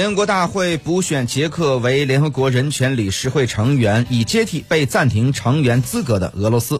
[0.00, 6.78] 联合国大会补选捷克为联合国人权理事会成员，以接替被暂停成员资格的俄罗斯。